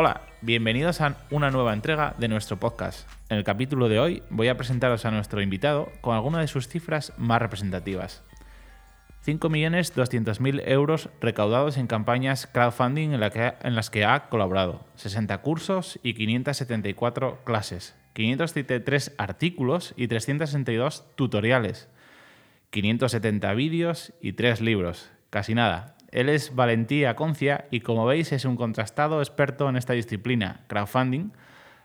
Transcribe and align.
Hola, 0.00 0.20
bienvenidos 0.42 1.00
a 1.00 1.16
una 1.32 1.50
nueva 1.50 1.72
entrega 1.72 2.14
de 2.18 2.28
nuestro 2.28 2.60
podcast. 2.60 3.10
En 3.30 3.36
el 3.36 3.42
capítulo 3.42 3.88
de 3.88 3.98
hoy 3.98 4.22
voy 4.30 4.46
a 4.46 4.56
presentaros 4.56 5.04
a 5.04 5.10
nuestro 5.10 5.42
invitado 5.42 5.90
con 6.02 6.14
algunas 6.14 6.40
de 6.40 6.46
sus 6.46 6.68
cifras 6.68 7.12
más 7.16 7.42
representativas. 7.42 8.22
5.200.000 9.26 10.62
euros 10.66 11.08
recaudados 11.20 11.78
en 11.78 11.88
campañas 11.88 12.46
crowdfunding 12.46 13.10
en, 13.10 13.74
las 13.74 13.90
que 13.90 14.04
ha 14.04 14.28
colaborado, 14.28 14.86
60 14.94 15.36
cursos 15.38 15.98
y 16.04 16.14
574 16.14 17.40
clases, 17.42 17.96
573 18.12 19.16
artículos 19.18 19.94
y 19.96 20.06
362 20.06 21.06
tutoriales, 21.16 21.88
570 22.70 23.52
vídeos 23.54 24.12
y 24.20 24.34
3 24.34 24.60
libros. 24.60 25.10
Casi 25.30 25.56
nada. 25.56 25.97
Él 26.10 26.28
es 26.28 26.54
Valentí 26.54 27.04
Aconcia 27.04 27.66
y 27.70 27.80
como 27.80 28.06
veis 28.06 28.32
es 28.32 28.44
un 28.44 28.56
contrastado 28.56 29.20
experto 29.20 29.68
en 29.68 29.76
esta 29.76 29.92
disciplina, 29.92 30.62
crowdfunding, 30.66 31.32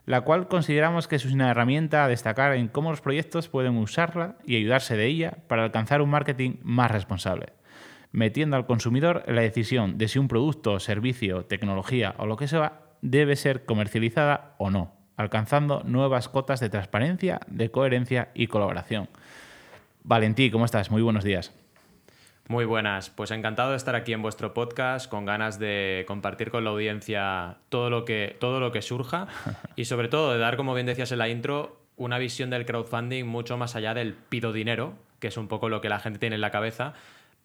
la 0.06 0.22
cual 0.22 0.47
consideramos 0.47 1.08
que 1.08 1.16
es 1.16 1.25
una 1.25 1.52
herramienta 1.52 2.03
a 2.03 2.08
destacar 2.08 2.53
en 2.53 2.67
cómo 2.67 2.92
los 2.92 3.02
proyectos 3.02 3.50
pueden 3.50 3.78
usarla 3.78 4.38
y 4.45 4.56
ayudarse 4.58 4.97
de 4.97 5.08
ella 5.08 5.38
para 5.47 5.64
alcanzar 5.64 6.02
un 6.02 6.09
marketing 6.09 6.58
más 6.64 6.92
responsable, 6.92 7.53
metiendo 8.12 8.58
al 8.58 8.66
consumidor 8.66 9.23
en 9.28 9.36
la 9.36 9.42
decisión 9.42 9.97
de 9.97 10.08
si 10.08 10.20
un 10.20 10.28
producto, 10.28 10.80
servicio, 10.80 11.45
tecnología 11.45 12.16
o 12.17 12.25
lo 12.25 12.38
que 12.38 12.47
sea 12.47 12.81
debe 13.02 13.36
ser 13.36 13.66
comercializada 13.66 14.56
o 14.58 14.69
no, 14.69 14.94
alcanzando 15.17 15.84
nuevas 15.86 16.30
cotas 16.30 16.59
de 16.59 16.69
transparencia, 16.69 17.40
de 17.47 17.72
coherencia 17.72 18.30
y 18.34 18.47
colaboración. 18.47 19.09
Valentí, 20.03 20.52
¿cómo 20.52 20.66
estás? 20.66 20.92
Muy 20.92 21.02
buenos 21.02 21.23
días. 21.23 21.53
Muy 22.49 22.66
buenas, 22.66 23.09
pues 23.09 23.31
encantado 23.31 23.72
de 23.72 23.77
estar 23.77 23.95
aquí 23.95 24.11
en 24.11 24.22
vuestro 24.22 24.53
podcast, 24.53 25.09
con 25.09 25.23
ganas 25.25 25.59
de 25.59 26.03
compartir 26.08 26.52
con 26.52 26.66
la 26.66 26.72
audiencia 26.72 27.55
todo 27.69 27.89
lo 27.89 28.03
que, 28.03 28.35
todo 28.39 28.59
lo 28.59 28.73
que 28.73 28.81
surja 28.81 29.27
y 29.77 29.85
sobre 29.85 30.09
todo 30.09 30.33
de 30.33 30.39
dar, 30.39 30.58
como 30.58 30.73
bien 30.73 30.85
decías 30.85 31.13
en 31.13 31.19
la 31.19 31.30
intro, 31.30 31.80
una 31.95 32.17
visión 32.17 32.50
del 32.50 32.66
crowdfunding 32.66 33.25
mucho 33.25 33.58
más 33.58 33.77
allá 33.77 33.94
del 33.94 34.13
pido 34.13 34.52
dinero, 34.52 34.94
que 35.19 35.27
es 35.27 35.38
un 35.38 35.47
poco 35.47 35.69
lo 35.69 35.80
que 35.80 35.88
la 35.88 36.00
gente 36.00 36.19
tiene 36.19 36.35
en 36.35 36.41
la 36.41 36.52
cabeza, 36.52 36.94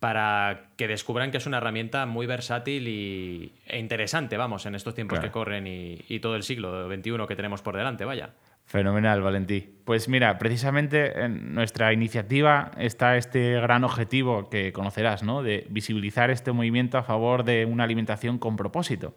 para 0.00 0.66
que 0.76 0.88
descubran 0.88 1.30
que 1.30 1.36
es 1.36 1.46
una 1.46 1.58
herramienta 1.58 2.04
muy 2.06 2.26
versátil 2.26 2.88
y, 2.88 3.52
e 3.66 3.78
interesante, 3.78 4.36
vamos, 4.36 4.66
en 4.66 4.74
estos 4.74 4.94
tiempos 4.94 5.20
que 5.20 5.30
corren 5.30 5.68
y, 5.68 6.04
y 6.08 6.18
todo 6.18 6.34
el 6.34 6.42
siglo 6.42 6.88
XXI 6.88 7.26
que 7.28 7.36
tenemos 7.36 7.62
por 7.62 7.76
delante, 7.76 8.04
vaya. 8.04 8.30
Fenomenal, 8.68 9.22
Valentí. 9.22 9.66
Pues 9.84 10.10
mira, 10.10 10.36
precisamente 10.36 11.24
en 11.24 11.54
nuestra 11.54 11.90
iniciativa 11.94 12.70
está 12.76 13.16
este 13.16 13.52
gran 13.52 13.82
objetivo 13.82 14.50
que 14.50 14.74
conocerás, 14.74 15.22
¿no? 15.22 15.42
De 15.42 15.66
visibilizar 15.70 16.30
este 16.30 16.52
movimiento 16.52 16.98
a 16.98 17.02
favor 17.02 17.44
de 17.44 17.64
una 17.64 17.84
alimentación 17.84 18.38
con 18.38 18.56
propósito. 18.56 19.14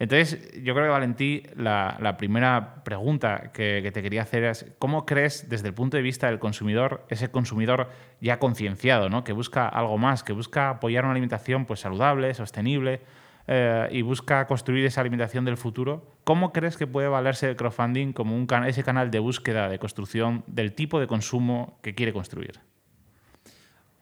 Entonces, 0.00 0.52
yo 0.64 0.74
creo 0.74 0.86
que, 0.86 0.90
Valentí, 0.90 1.44
la, 1.54 2.16
primera 2.18 2.82
pregunta 2.82 3.52
que, 3.52 3.88
te 3.94 4.02
quería 4.02 4.22
hacer 4.22 4.42
es, 4.42 4.66
¿cómo 4.80 5.06
crees 5.06 5.48
desde 5.48 5.68
el 5.68 5.74
punto 5.74 5.96
de 5.96 6.02
vista 6.02 6.26
del 6.26 6.40
consumidor, 6.40 7.06
ese 7.08 7.30
consumidor 7.30 7.90
ya 8.20 8.40
concienciado, 8.40 9.08
¿no? 9.08 9.22
que 9.22 9.32
busca 9.32 9.68
algo 9.68 9.96
más, 9.96 10.24
que 10.24 10.32
busca 10.32 10.70
apoyar 10.70 11.04
una 11.04 11.12
alimentación 11.12 11.66
pues, 11.66 11.78
saludable, 11.78 12.34
sostenible, 12.34 13.02
eh, 13.48 13.88
y 13.90 14.02
busca 14.02 14.46
construir 14.46 14.84
esa 14.84 15.00
alimentación 15.00 15.46
del 15.46 15.56
futuro, 15.56 16.18
¿cómo 16.24 16.52
crees 16.52 16.76
que 16.76 16.86
puede 16.86 17.08
valerse 17.08 17.48
el 17.48 17.56
crowdfunding 17.56 18.12
como 18.12 18.36
un 18.36 18.46
ese 18.66 18.84
canal 18.84 19.10
de 19.10 19.18
búsqueda, 19.18 19.70
de 19.70 19.78
construcción 19.78 20.44
del 20.46 20.74
tipo 20.74 21.00
de 21.00 21.06
consumo 21.06 21.78
que 21.82 21.94
quiere 21.94 22.12
construir? 22.12 22.60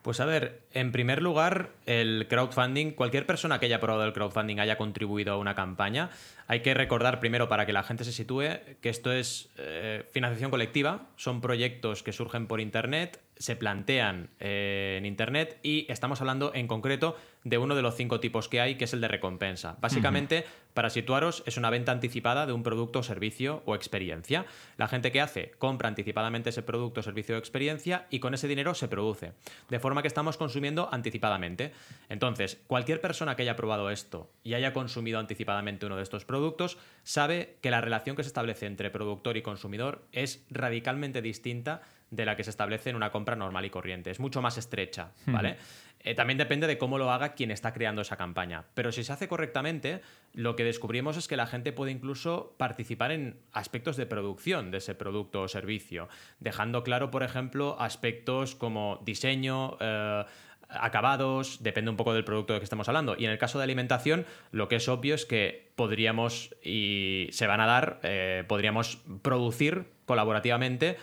Pues 0.06 0.20
a 0.20 0.24
ver, 0.24 0.60
en 0.72 0.92
primer 0.92 1.20
lugar, 1.20 1.70
el 1.84 2.28
crowdfunding, 2.28 2.92
cualquier 2.92 3.26
persona 3.26 3.58
que 3.58 3.66
haya 3.66 3.80
probado 3.80 4.04
el 4.04 4.12
crowdfunding 4.12 4.60
haya 4.60 4.78
contribuido 4.78 5.32
a 5.32 5.36
una 5.36 5.56
campaña, 5.56 6.10
hay 6.46 6.60
que 6.60 6.74
recordar 6.74 7.18
primero 7.18 7.48
para 7.48 7.66
que 7.66 7.72
la 7.72 7.82
gente 7.82 8.04
se 8.04 8.12
sitúe 8.12 8.44
que 8.80 8.88
esto 8.88 9.10
es 9.10 9.48
eh, 9.58 10.06
financiación 10.12 10.52
colectiva, 10.52 11.08
son 11.16 11.40
proyectos 11.40 12.04
que 12.04 12.12
surgen 12.12 12.46
por 12.46 12.60
Internet, 12.60 13.20
se 13.36 13.56
plantean 13.56 14.30
eh, 14.38 14.94
en 14.96 15.06
Internet 15.06 15.58
y 15.64 15.90
estamos 15.90 16.20
hablando 16.20 16.52
en 16.54 16.68
concreto 16.68 17.16
de 17.42 17.58
uno 17.58 17.74
de 17.74 17.82
los 17.82 17.96
cinco 17.96 18.20
tipos 18.20 18.48
que 18.48 18.60
hay, 18.60 18.76
que 18.76 18.84
es 18.84 18.92
el 18.92 19.00
de 19.00 19.08
recompensa. 19.08 19.76
Básicamente, 19.80 20.44
para 20.76 20.90
situaros, 20.90 21.42
es 21.46 21.56
una 21.56 21.70
venta 21.70 21.90
anticipada 21.90 22.44
de 22.44 22.52
un 22.52 22.62
producto, 22.62 23.02
servicio 23.02 23.62
o 23.64 23.74
experiencia. 23.74 24.44
La 24.76 24.88
gente 24.88 25.10
que 25.10 25.22
hace 25.22 25.52
compra 25.58 25.88
anticipadamente 25.88 26.50
ese 26.50 26.62
producto, 26.62 27.02
servicio 27.02 27.34
o 27.34 27.38
experiencia 27.38 28.06
y 28.10 28.20
con 28.20 28.34
ese 28.34 28.46
dinero 28.46 28.74
se 28.74 28.86
produce. 28.86 29.32
De 29.70 29.80
forma 29.80 30.02
que 30.02 30.08
estamos 30.08 30.36
consumiendo 30.36 30.90
anticipadamente. 30.92 31.72
Entonces, 32.10 32.60
cualquier 32.66 33.00
persona 33.00 33.36
que 33.36 33.42
haya 33.42 33.56
probado 33.56 33.88
esto 33.88 34.30
y 34.44 34.52
haya 34.52 34.74
consumido 34.74 35.18
anticipadamente 35.18 35.86
uno 35.86 35.96
de 35.96 36.02
estos 36.02 36.26
productos, 36.26 36.76
sabe 37.04 37.56
que 37.62 37.70
la 37.70 37.80
relación 37.80 38.14
que 38.14 38.22
se 38.22 38.28
establece 38.28 38.66
entre 38.66 38.90
productor 38.90 39.38
y 39.38 39.42
consumidor 39.42 40.02
es 40.12 40.44
radicalmente 40.50 41.22
distinta 41.22 41.80
de 42.10 42.24
la 42.24 42.36
que 42.36 42.44
se 42.44 42.50
establece 42.50 42.90
en 42.90 42.96
una 42.96 43.10
compra 43.10 43.36
normal 43.36 43.64
y 43.64 43.70
corriente. 43.70 44.10
Es 44.10 44.20
mucho 44.20 44.42
más 44.42 44.58
estrecha, 44.58 45.12
¿vale? 45.26 45.56
Eh, 46.00 46.14
también 46.14 46.38
depende 46.38 46.68
de 46.68 46.78
cómo 46.78 46.98
lo 46.98 47.10
haga 47.10 47.34
quien 47.34 47.50
está 47.50 47.72
creando 47.72 48.02
esa 48.02 48.16
campaña. 48.16 48.64
Pero 48.74 48.92
si 48.92 49.02
se 49.02 49.12
hace 49.12 49.26
correctamente, 49.26 50.02
lo 50.34 50.54
que 50.54 50.62
descubrimos 50.62 51.16
es 51.16 51.26
que 51.26 51.36
la 51.36 51.46
gente 51.46 51.72
puede 51.72 51.90
incluso 51.90 52.54
participar 52.58 53.10
en 53.10 53.40
aspectos 53.52 53.96
de 53.96 54.06
producción 54.06 54.70
de 54.70 54.78
ese 54.78 54.94
producto 54.94 55.42
o 55.42 55.48
servicio, 55.48 56.08
dejando 56.38 56.84
claro, 56.84 57.10
por 57.10 57.24
ejemplo, 57.24 57.76
aspectos 57.80 58.54
como 58.54 59.00
diseño, 59.04 59.76
eh, 59.80 60.24
acabados, 60.68 61.62
depende 61.62 61.90
un 61.90 61.96
poco 61.96 62.14
del 62.14 62.24
producto 62.24 62.52
de 62.52 62.60
que 62.60 62.64
estamos 62.64 62.88
hablando. 62.88 63.16
Y 63.18 63.24
en 63.24 63.30
el 63.30 63.38
caso 63.38 63.58
de 63.58 63.64
alimentación, 63.64 64.26
lo 64.52 64.68
que 64.68 64.76
es 64.76 64.88
obvio 64.88 65.14
es 65.14 65.24
que 65.26 65.72
podríamos, 65.74 66.54
y 66.62 67.28
se 67.32 67.46
van 67.46 67.60
a 67.60 67.66
dar, 67.66 68.00
eh, 68.02 68.44
podríamos 68.46 68.98
producir 69.22 69.86
colaborativamente 70.06 70.96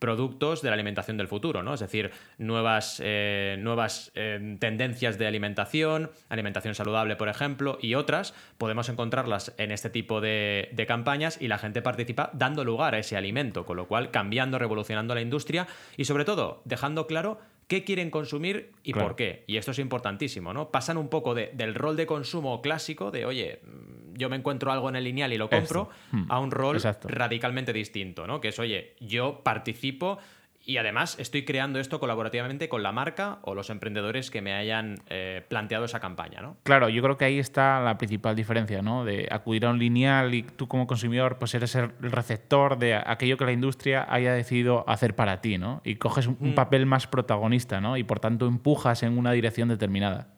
productos 0.00 0.62
de 0.62 0.70
la 0.70 0.74
alimentación 0.74 1.16
del 1.16 1.28
futuro, 1.28 1.62
¿no? 1.62 1.74
Es 1.74 1.80
decir, 1.80 2.10
nuevas, 2.38 3.00
eh, 3.04 3.56
nuevas 3.60 4.10
eh, 4.16 4.56
tendencias 4.58 5.18
de 5.18 5.28
alimentación, 5.28 6.10
alimentación 6.28 6.74
saludable, 6.74 7.14
por 7.14 7.28
ejemplo, 7.28 7.78
y 7.80 7.94
otras, 7.94 8.34
podemos 8.58 8.88
encontrarlas 8.88 9.54
en 9.58 9.70
este 9.70 9.90
tipo 9.90 10.20
de, 10.20 10.70
de, 10.72 10.86
campañas 10.86 11.40
y 11.40 11.46
la 11.46 11.58
gente 11.58 11.82
participa 11.82 12.30
dando 12.32 12.64
lugar 12.64 12.94
a 12.94 12.98
ese 12.98 13.16
alimento, 13.16 13.64
con 13.64 13.76
lo 13.76 13.86
cual 13.86 14.10
cambiando, 14.10 14.58
revolucionando 14.58 15.14
la 15.14 15.20
industria 15.20 15.68
y 15.96 16.06
sobre 16.06 16.24
todo 16.24 16.62
dejando 16.64 17.06
claro 17.06 17.38
qué 17.70 17.84
quieren 17.84 18.10
consumir 18.10 18.72
y 18.82 18.92
por 18.92 19.14
qué. 19.14 19.44
Y 19.46 19.56
esto 19.56 19.70
es 19.70 19.78
importantísimo, 19.78 20.52
¿no? 20.52 20.72
Pasan 20.72 20.96
un 20.96 21.08
poco 21.08 21.36
del 21.36 21.76
rol 21.76 21.96
de 21.96 22.04
consumo 22.04 22.60
clásico, 22.60 23.12
de 23.12 23.24
oye, 23.24 23.60
mm, 23.62 24.16
yo 24.16 24.28
me 24.28 24.34
encuentro 24.34 24.72
algo 24.72 24.88
en 24.88 24.96
el 24.96 25.04
lineal 25.04 25.32
y 25.32 25.38
lo 25.38 25.48
compro, 25.48 25.88
hmm. 26.10 26.24
a 26.28 26.40
un 26.40 26.50
rol 26.50 26.80
radicalmente 27.04 27.72
distinto, 27.72 28.26
¿no? 28.26 28.40
Que 28.40 28.48
es, 28.48 28.58
oye, 28.58 28.96
yo 28.98 29.42
participo 29.44 30.18
y 30.64 30.76
además 30.76 31.16
estoy 31.18 31.44
creando 31.44 31.80
esto 31.80 32.00
colaborativamente 32.00 32.68
con 32.68 32.82
la 32.82 32.92
marca 32.92 33.38
o 33.42 33.54
los 33.54 33.70
emprendedores 33.70 34.30
que 34.30 34.42
me 34.42 34.52
hayan 34.52 34.98
eh, 35.08 35.44
planteado 35.48 35.86
esa 35.86 36.00
campaña, 36.00 36.40
¿no? 36.42 36.56
Claro, 36.62 36.88
yo 36.88 37.02
creo 37.02 37.16
que 37.16 37.24
ahí 37.24 37.38
está 37.38 37.80
la 37.80 37.96
principal 37.96 38.36
diferencia, 38.36 38.82
¿no? 38.82 39.04
De 39.04 39.26
acudir 39.30 39.64
a 39.66 39.70
un 39.70 39.78
lineal 39.78 40.34
y 40.34 40.42
tú 40.42 40.68
como 40.68 40.86
consumidor 40.86 41.38
pues 41.38 41.54
eres 41.54 41.74
el 41.74 41.90
receptor 42.00 42.78
de 42.78 42.94
aquello 42.94 43.36
que 43.36 43.46
la 43.46 43.52
industria 43.52 44.06
haya 44.08 44.34
decidido 44.34 44.84
hacer 44.88 45.16
para 45.16 45.40
ti, 45.40 45.56
¿no? 45.56 45.80
Y 45.84 45.96
coges 45.96 46.26
un, 46.26 46.36
mm. 46.38 46.54
papel 46.54 46.86
más 46.86 47.06
protagonista, 47.06 47.80
¿no? 47.80 47.96
Y 47.96 48.04
por 48.04 48.20
tanto 48.20 48.46
empujas 48.46 49.02
en 49.02 49.16
una 49.16 49.32
dirección 49.32 49.68
determinada. 49.68 50.28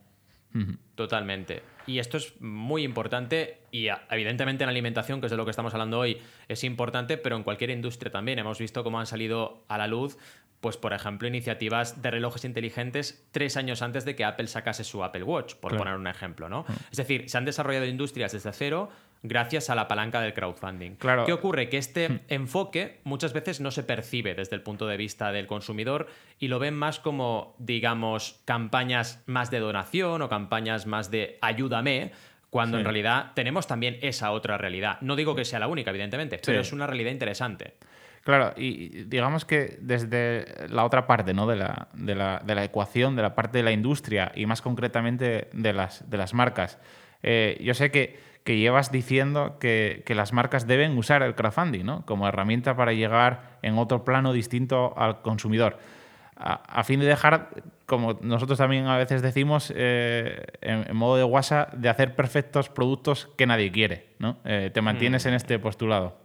Totalmente. 0.95 1.63
Y 1.87 1.99
esto 1.99 2.17
es 2.17 2.41
muy 2.41 2.85
importante 2.85 3.59
y 3.71 3.89
evidentemente 4.11 4.65
en 4.65 4.71
alimentación, 4.71 5.21
que 5.21 5.27
es 5.27 5.31
de 5.31 5.37
lo 5.37 5.45
que 5.45 5.51
estamos 5.51 5.73
hablando 5.75 5.99
hoy, 5.99 6.19
es 6.49 6.65
importante, 6.65 7.17
pero 7.17 7.37
en 7.37 7.43
cualquier 7.43 7.71
industria 7.71 8.13
también. 8.13 8.39
Hemos 8.39 8.59
visto 8.59 8.85
cómo 8.85 9.01
han 9.01 9.07
salido 9.07 9.65
a 9.69 9.79
la 9.79 9.87
luz, 9.87 10.19
pues 10.61 10.77
por 10.77 10.93
ejemplo, 10.93 11.27
iniciativas 11.27 12.03
de 12.03 12.11
relojes 12.11 12.45
inteligentes 12.45 13.27
tres 13.33 13.57
años 13.57 13.83
antes 13.83 14.05
de 14.05 14.15
que 14.15 14.25
Apple 14.25 14.47
sacase 14.47 14.85
su 14.85 15.03
Apple 15.03 15.25
Watch, 15.25 15.55
por 15.57 15.77
poner 15.77 15.95
un 15.95 16.07
ejemplo, 16.07 16.49
¿no? 16.49 16.65
Es 16.91 16.99
decir, 16.99 17.29
se 17.29 17.37
han 17.37 17.45
desarrollado 17.45 17.87
industrias 17.87 18.33
desde 18.33 18.53
cero 18.53 18.91
gracias 19.23 19.71
a 19.71 19.75
la 19.75 19.89
palanca 19.89 20.21
del 20.21 20.35
crowdfunding. 20.35 20.97
Claro. 20.97 21.25
¿Qué 21.25 21.33
ocurre? 21.33 21.69
Que 21.69 21.79
este 21.79 22.09
hmm. 22.09 22.21
enfoque 22.29 23.01
muchas 23.05 23.33
veces 23.33 23.61
no 23.61 23.71
se 23.71 23.83
percibe 23.83 24.35
desde 24.35 24.57
el 24.57 24.63
punto 24.63 24.87
de 24.87 24.97
vista 24.97 25.33
del 25.33 25.47
consumidor 25.47 26.09
y 26.39 26.49
lo 26.49 26.59
ven 26.59 26.75
más 26.75 26.99
como, 26.99 27.55
digamos, 27.59 28.41
campañas 28.45 29.23
más 29.27 29.51
de 29.51 29.61
donación 29.61 30.23
o 30.23 30.29
campañas 30.29 30.87
más 30.87 31.11
de 31.11 31.39
ayúdame, 31.41 32.13
cuando 32.51 32.79
en 32.79 32.85
realidad 32.85 33.33
tenemos 33.35 33.67
también 33.67 33.97
esa 34.03 34.31
otra 34.31 34.59
realidad. 34.59 34.99
No 35.01 35.17
digo 35.17 35.35
que 35.35 35.47
sea 35.47 35.59
la 35.59 35.69
única, 35.69 35.89
evidentemente, 35.89 36.39
pero 36.45 36.61
es 36.61 36.71
una 36.75 36.87
realidad 36.87 37.11
interesante. 37.11 37.77
Claro, 38.25 38.53
y 38.57 39.05
digamos 39.05 39.47
que 39.47 39.79
desde 39.81 40.69
la 40.69 40.85
otra 40.85 41.07
parte 41.07 41.33
¿no? 41.33 41.47
de, 41.47 41.57
la, 41.57 41.89
de, 41.95 42.15
la, 42.15 42.43
de 42.45 42.55
la 42.55 42.63
ecuación, 42.63 43.17
de 43.17 43.23
la 43.23 43.35
parte 43.35 43.59
de 43.59 43.65
la 43.65 43.73
industria 43.73 44.33
y 44.35 44.45
más 44.45 44.61
concretamente 44.61 45.49
de 45.53 45.73
las, 45.73 46.09
de 46.11 46.19
las 46.19 46.35
marcas, 46.35 46.79
eh, 47.23 47.59
yo 47.63 47.73
sé 47.73 47.91
que, 47.91 48.19
que 48.45 48.59
llevas 48.59 48.91
diciendo 48.91 49.57
que, 49.61 50.03
que, 50.05 50.15
las 50.15 50.33
marcas 50.33 50.67
deben 50.67 50.97
usar 50.99 51.23
el 51.23 51.35
crowdfunding 51.35 51.85
¿no? 51.85 52.05
como 52.07 52.27
herramienta 52.27 52.77
para 52.77 52.93
llegar 52.93 53.59
en 53.63 53.79
otro 53.79 54.05
plano 54.05 54.33
distinto 54.33 54.95
al 54.97 55.23
consumidor. 55.23 55.79
A, 56.37 56.55
a 56.55 56.83
fin 56.83 56.99
de 56.99 57.07
dejar, 57.07 57.51
como 57.87 58.19
nosotros 58.21 58.59
también 58.59 58.87
a 58.87 58.97
veces 58.97 59.23
decimos, 59.23 59.73
eh, 59.77 60.45
en, 60.61 60.89
en, 60.89 60.97
modo 60.97 61.17
de 61.17 61.25
WhatsApp, 61.25 61.75
de 61.75 61.89
hacer 61.89 62.17
perfectos 62.17 62.69
productos 62.69 63.29
que 63.37 63.47
nadie 63.47 63.71
quiere. 63.71 64.09
¿no? 64.19 64.39
Eh, 64.45 64.71
¿Te 64.73 64.81
mantienes 64.81 65.25
mm. 65.25 65.29
en 65.29 65.35
este 65.35 65.59
postulado? 65.59 66.17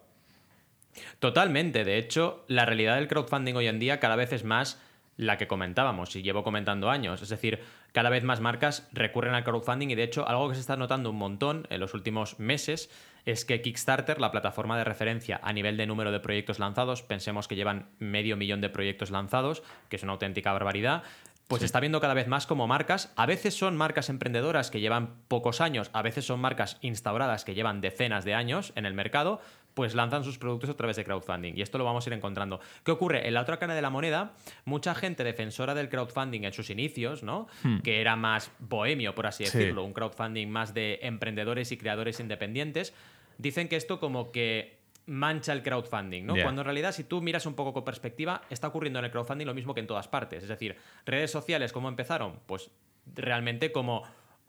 Totalmente. 1.20 1.84
De 1.84 1.98
hecho, 1.98 2.46
la 2.48 2.66
realidad 2.66 2.96
del 2.96 3.08
crowdfunding 3.08 3.54
hoy 3.56 3.68
en 3.68 3.80
día 3.80 4.00
cada 4.00 4.16
vez 4.16 4.34
es 4.34 4.44
más 4.44 4.82
la 5.18 5.38
que 5.38 5.48
comentábamos 5.48 6.16
y 6.16 6.22
llevo 6.22 6.44
comentando 6.44 6.90
años. 6.90 7.22
Es 7.22 7.30
decir, 7.30 7.60
cada 7.98 8.12
vez 8.12 8.24
más 8.24 8.42
marcas 8.42 8.88
recurren 8.94 9.34
al 9.34 9.44
crowdfunding 9.44 9.88
y 9.88 9.96
de 9.96 10.04
hecho 10.04 10.30
algo 10.30 10.50
que 10.50 10.54
se 10.54 10.62
está 10.62 10.78
notando 10.78 11.10
un 11.10 11.16
montón 11.16 11.66
en 11.72 11.80
los 11.80 11.96
últimos 11.96 12.38
meses 12.38 12.92
es 13.26 13.44
que 13.44 13.60
Kickstarter, 13.64 14.22
la 14.22 14.30
plataforma 14.30 14.78
de 14.78 14.84
referencia 14.84 15.40
a 15.42 15.52
nivel 15.52 15.78
de 15.78 15.88
número 15.88 16.12
de 16.12 16.20
proyectos 16.20 16.60
lanzados, 16.60 17.02
pensemos 17.02 17.48
que 17.48 17.56
llevan 17.56 17.90
medio 17.98 18.38
millón 18.38 18.62
de 18.62 18.70
proyectos 18.70 19.10
lanzados, 19.10 19.64
que 19.90 19.96
es 19.96 20.04
una 20.04 20.12
auténtica 20.12 20.54
barbaridad, 20.54 21.02
pues 21.48 21.62
sí. 21.62 21.66
está 21.66 21.80
viendo 21.80 22.00
cada 22.00 22.14
vez 22.14 22.28
más 22.28 22.46
como 22.46 22.68
marcas, 22.68 23.12
a 23.16 23.26
veces 23.26 23.58
son 23.58 23.76
marcas 23.76 24.10
emprendedoras 24.10 24.70
que 24.70 24.80
llevan 24.80 25.16
pocos 25.28 25.60
años, 25.60 25.90
a 25.92 26.04
veces 26.04 26.24
son 26.24 26.40
marcas 26.40 26.78
instauradas 26.82 27.46
que 27.46 27.56
llevan 27.56 27.82
decenas 27.82 28.26
de 28.26 28.36
años 28.36 28.74
en 28.76 28.86
el 28.86 28.94
mercado, 28.94 29.42
pues 29.78 29.94
lanzan 29.94 30.24
sus 30.24 30.40
productos 30.40 30.72
a 30.72 30.74
través 30.74 30.96
de 30.96 31.04
crowdfunding. 31.04 31.54
Y 31.56 31.62
esto 31.62 31.78
lo 31.78 31.84
vamos 31.84 32.04
a 32.04 32.10
ir 32.10 32.14
encontrando. 32.16 32.60
¿Qué 32.84 32.90
ocurre? 32.90 33.28
En 33.28 33.36
la 33.36 33.42
otra 33.42 33.60
cara 33.60 33.76
de 33.76 33.82
la 33.84 33.92
moneda, 33.92 34.34
mucha 34.66 34.96
gente 34.96 35.24
defensora 35.24 35.76
del 35.76 35.88
crowdfunding 35.88 36.46
en 36.46 36.52
sus 36.52 36.72
inicios, 36.72 37.22
¿no? 37.22 37.48
Hmm. 37.62 37.82
Que 37.82 38.02
era 38.02 38.16
más 38.16 38.52
bohemio, 38.58 39.14
por 39.14 39.28
así 39.28 39.44
decirlo, 39.44 39.84
sí. 39.84 39.88
un 39.88 39.94
crowdfunding 39.94 40.48
más 40.48 40.74
de 40.74 40.98
emprendedores 41.04 41.72
y 41.72 41.78
creadores 41.78 42.20
independientes, 42.20 42.92
dicen 43.38 43.68
que 43.68 43.76
esto 43.76 44.00
como 44.00 44.32
que 44.32 44.80
mancha 45.06 45.54
el 45.54 45.62
crowdfunding, 45.62 46.26
¿no? 46.26 46.34
Yeah. 46.34 46.46
Cuando 46.46 46.62
en 46.62 46.66
realidad, 46.66 46.92
si 46.92 47.04
tú 47.04 47.22
miras 47.22 47.46
un 47.46 47.54
poco 47.54 47.72
con 47.72 47.86
perspectiva, 47.86 48.42
está 48.50 48.70
ocurriendo 48.70 48.98
en 48.98 49.06
el 49.06 49.12
crowdfunding 49.12 49.46
lo 49.46 49.54
mismo 49.54 49.76
que 49.76 49.82
en 49.82 49.88
todas 49.88 50.08
partes. 50.08 50.42
Es 50.42 50.50
decir, 50.50 50.76
redes 51.06 51.30
sociales, 51.30 51.72
¿cómo 51.72 51.88
empezaron? 51.88 52.40
Pues 52.48 52.72
realmente 53.14 53.72
como 53.72 54.02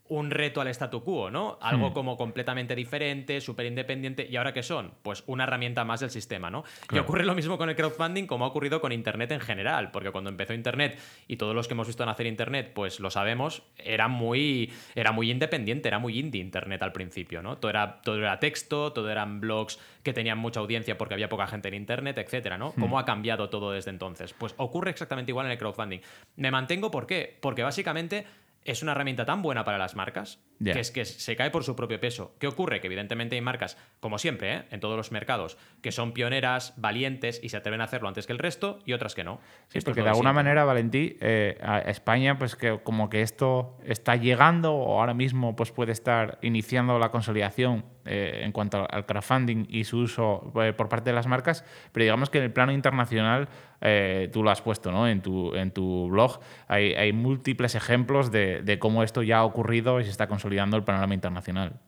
un 0.08 0.30
reto 0.30 0.60
al 0.60 0.68
statu 0.68 1.02
quo, 1.02 1.30
¿no? 1.30 1.58
Algo 1.60 1.90
hmm. 1.90 1.92
como 1.92 2.16
completamente 2.16 2.74
diferente, 2.74 3.40
súper 3.40 3.66
independiente. 3.66 4.26
¿Y 4.28 4.36
ahora 4.36 4.52
qué 4.52 4.62
son? 4.62 4.92
Pues 5.02 5.24
una 5.26 5.44
herramienta 5.44 5.84
más 5.84 6.00
del 6.00 6.10
sistema, 6.10 6.50
¿no? 6.50 6.62
Claro. 6.86 6.96
Y 6.96 6.98
ocurre 7.04 7.24
lo 7.24 7.34
mismo 7.34 7.58
con 7.58 7.68
el 7.68 7.76
crowdfunding 7.76 8.26
como 8.26 8.44
ha 8.44 8.48
ocurrido 8.48 8.80
con 8.80 8.92
Internet 8.92 9.32
en 9.32 9.40
general, 9.40 9.90
porque 9.90 10.10
cuando 10.10 10.30
empezó 10.30 10.54
Internet, 10.54 10.98
y 11.26 11.36
todos 11.36 11.54
los 11.54 11.68
que 11.68 11.74
hemos 11.74 11.86
visto 11.86 12.04
nacer 12.04 12.26
Internet, 12.26 12.72
pues 12.74 13.00
lo 13.00 13.10
sabemos, 13.10 13.62
era 13.76 14.08
muy, 14.08 14.72
era 14.94 15.12
muy 15.12 15.30
independiente, 15.30 15.88
era 15.88 15.98
muy 15.98 16.18
indie 16.18 16.40
Internet 16.40 16.82
al 16.82 16.92
principio, 16.92 17.42
¿no? 17.42 17.58
Todo 17.58 17.70
era, 17.70 18.00
todo 18.02 18.16
era 18.16 18.38
texto, 18.38 18.92
todo 18.92 19.10
eran 19.10 19.40
blogs 19.40 19.78
que 20.02 20.12
tenían 20.12 20.38
mucha 20.38 20.60
audiencia 20.60 20.96
porque 20.96 21.14
había 21.14 21.28
poca 21.28 21.46
gente 21.46 21.68
en 21.68 21.74
Internet, 21.74 22.18
etcétera, 22.18 22.58
¿no? 22.58 22.72
Hmm. 22.76 22.80
¿Cómo 22.80 22.98
ha 22.98 23.04
cambiado 23.04 23.48
todo 23.50 23.72
desde 23.72 23.90
entonces? 23.90 24.32
Pues 24.32 24.54
ocurre 24.56 24.90
exactamente 24.90 25.30
igual 25.30 25.46
en 25.46 25.52
el 25.52 25.58
crowdfunding. 25.58 26.00
Me 26.36 26.50
mantengo, 26.50 26.90
¿por 26.90 27.06
qué? 27.06 27.36
Porque 27.40 27.62
básicamente 27.62 28.26
es 28.68 28.82
una 28.82 28.92
herramienta 28.92 29.24
tan 29.24 29.40
buena 29.40 29.64
para 29.64 29.78
las 29.78 29.96
marcas 29.96 30.40
yeah. 30.58 30.74
que 30.74 30.80
es 30.80 30.90
que 30.90 31.04
se 31.04 31.36
cae 31.36 31.50
por 31.50 31.64
su 31.64 31.76
propio 31.76 32.00
peso. 32.00 32.34
¿Qué 32.38 32.46
ocurre? 32.46 32.80
Que 32.80 32.86
evidentemente 32.86 33.36
hay 33.36 33.40
marcas, 33.40 33.76
como 34.00 34.18
siempre, 34.18 34.54
¿eh? 34.54 34.62
en 34.70 34.80
todos 34.80 34.96
los 34.96 35.12
mercados, 35.12 35.58
que 35.82 35.92
son 35.92 36.12
pioneras, 36.12 36.74
valientes 36.76 37.40
y 37.42 37.48
se 37.48 37.56
atreven 37.56 37.80
a 37.80 37.84
hacerlo 37.84 38.08
antes 38.08 38.26
que 38.26 38.32
el 38.32 38.38
resto 38.38 38.78
y 38.84 38.92
otras 38.92 39.14
que 39.14 39.24
no. 39.24 39.40
Sí, 39.68 39.78
esto 39.78 39.90
porque 39.90 40.02
de 40.02 40.10
alguna 40.10 40.32
manera, 40.32 40.64
Valentí, 40.64 41.16
eh, 41.20 41.58
a 41.62 41.80
España, 41.80 42.38
pues 42.38 42.56
que 42.56 42.80
como 42.82 43.08
que 43.10 43.22
esto 43.22 43.76
está 43.84 44.16
llegando 44.16 44.74
o 44.74 45.00
ahora 45.00 45.14
mismo 45.14 45.56
pues 45.56 45.72
puede 45.72 45.92
estar 45.92 46.38
iniciando 46.42 46.98
la 46.98 47.10
consolidación 47.10 47.84
eh, 48.04 48.40
en 48.42 48.52
cuanto 48.52 48.86
al 48.90 49.04
crowdfunding 49.04 49.66
y 49.68 49.84
su 49.84 49.98
uso 49.98 50.50
por 50.52 50.88
parte 50.88 51.10
de 51.10 51.14
las 51.14 51.26
marcas, 51.26 51.64
pero 51.92 52.04
digamos 52.04 52.30
que 52.30 52.38
en 52.38 52.44
el 52.44 52.52
plano 52.52 52.72
internacional 52.72 53.48
eh, 53.80 54.30
tú 54.32 54.42
lo 54.42 54.50
has 54.50 54.62
puesto 54.62 54.90
¿no? 54.90 55.06
en, 55.06 55.20
tu, 55.20 55.54
en 55.54 55.70
tu 55.70 56.08
blog, 56.08 56.40
hay, 56.66 56.94
hay 56.94 57.12
múltiples 57.12 57.74
ejemplos 57.74 58.32
de, 58.32 58.62
de, 58.62 58.78
cómo 58.78 59.02
esto 59.02 59.22
ya 59.22 59.38
ha 59.38 59.44
ocurrido 59.44 60.00
y 60.00 60.04
se 60.04 60.10
está 60.10 60.26
consolidando 60.26 60.47
el 60.52 60.84
panorama 60.84 61.14
internacional. 61.14 61.80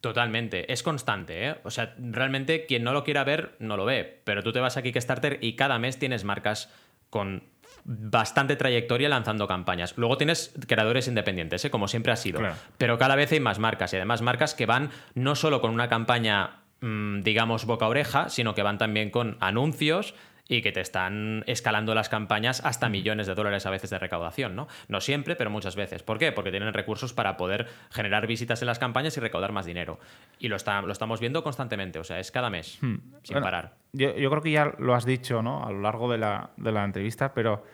Totalmente, 0.00 0.70
es 0.70 0.82
constante, 0.82 1.48
¿eh? 1.48 1.56
O 1.64 1.70
sea, 1.70 1.94
realmente 1.98 2.66
quien 2.66 2.84
no 2.84 2.92
lo 2.92 3.04
quiera 3.04 3.24
ver, 3.24 3.56
no 3.58 3.76
lo 3.76 3.86
ve, 3.86 4.20
pero 4.24 4.42
tú 4.42 4.52
te 4.52 4.60
vas 4.60 4.76
a 4.76 4.82
Kickstarter 4.82 5.38
y 5.40 5.56
cada 5.56 5.78
mes 5.78 5.98
tienes 5.98 6.24
marcas 6.24 6.70
con 7.08 7.44
bastante 7.84 8.56
trayectoria 8.56 9.08
lanzando 9.08 9.46
campañas. 9.46 9.94
Luego 9.96 10.18
tienes 10.18 10.54
creadores 10.66 11.08
independientes, 11.08 11.64
¿eh? 11.64 11.70
como 11.70 11.88
siempre 11.88 12.12
ha 12.12 12.16
sido, 12.16 12.40
claro. 12.40 12.56
pero 12.76 12.98
cada 12.98 13.16
vez 13.16 13.32
hay 13.32 13.40
más 13.40 13.58
marcas 13.58 13.92
y 13.92 13.96
además 13.96 14.20
marcas 14.20 14.54
que 14.54 14.66
van 14.66 14.90
no 15.14 15.34
solo 15.34 15.60
con 15.60 15.70
una 15.70 15.88
campaña, 15.88 16.60
mmm, 16.80 17.20
digamos, 17.20 17.64
boca 17.64 17.88
oreja, 17.88 18.28
sino 18.28 18.54
que 18.54 18.62
van 18.62 18.78
también 18.78 19.10
con 19.10 19.38
anuncios 19.40 20.14
y 20.48 20.60
que 20.62 20.72
te 20.72 20.80
están 20.80 21.42
escalando 21.46 21.94
las 21.94 22.08
campañas 22.08 22.64
hasta 22.64 22.88
millones 22.88 23.26
de 23.26 23.34
dólares 23.34 23.64
a 23.66 23.70
veces 23.70 23.90
de 23.90 23.98
recaudación, 23.98 24.54
¿no? 24.54 24.68
No 24.88 25.00
siempre, 25.00 25.36
pero 25.36 25.50
muchas 25.50 25.74
veces. 25.74 26.02
¿Por 26.02 26.18
qué? 26.18 26.32
Porque 26.32 26.50
tienen 26.50 26.72
recursos 26.74 27.12
para 27.12 27.36
poder 27.36 27.66
generar 27.90 28.26
visitas 28.26 28.60
en 28.60 28.66
las 28.66 28.78
campañas 28.78 29.16
y 29.16 29.20
recaudar 29.20 29.52
más 29.52 29.64
dinero. 29.64 29.98
Y 30.38 30.48
lo, 30.48 30.56
está, 30.56 30.82
lo 30.82 30.92
estamos 30.92 31.20
viendo 31.20 31.42
constantemente, 31.42 31.98
o 31.98 32.04
sea, 32.04 32.18
es 32.18 32.30
cada 32.30 32.50
mes, 32.50 32.78
hmm. 32.80 32.94
sin 33.22 33.34
bueno, 33.34 33.44
parar. 33.44 33.74
Yo, 33.92 34.14
yo, 34.16 34.28
creo 34.30 34.42
que 34.42 34.50
ya 34.50 34.74
lo 34.78 34.94
has 34.94 35.06
dicho, 35.06 35.42
¿no? 35.42 35.64
A 35.64 35.72
lo 35.72 35.80
largo 35.80 36.10
de 36.10 36.18
la, 36.18 36.50
de 36.56 36.72
la 36.72 36.84
entrevista, 36.84 37.32
pero 37.32 37.64